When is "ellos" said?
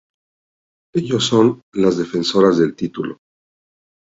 0.95-1.27